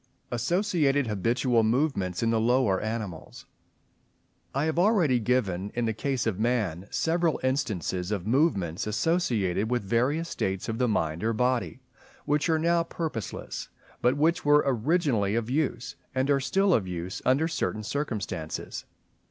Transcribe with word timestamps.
Associated 0.31 1.05
habitual 1.05 1.61
movements 1.61 2.23
in 2.23 2.31
the 2.31 2.39
lower 2.39 2.81
animals.—I 2.81 4.65
have 4.65 4.79
already 4.79 5.19
given 5.19 5.71
in 5.75 5.85
the 5.85 5.93
case 5.93 6.25
of 6.25 6.39
Man 6.39 6.87
several 6.89 7.39
instances 7.43 8.09
of 8.09 8.25
movements 8.25 8.87
associated 8.87 9.69
with 9.69 9.83
various 9.83 10.27
states 10.27 10.67
of 10.67 10.79
the 10.79 10.87
mind 10.87 11.23
or 11.23 11.33
body, 11.33 11.81
which 12.25 12.49
are 12.49 12.57
now 12.57 12.81
purposeless, 12.81 13.69
but 14.01 14.17
which 14.17 14.43
were 14.43 14.63
originally 14.65 15.35
of 15.35 15.51
use, 15.51 15.95
and 16.15 16.31
are 16.31 16.39
still 16.39 16.73
of 16.73 16.87
use 16.87 17.21
under 17.23 17.47
certain 17.47 17.83
circumstances. 17.83 18.85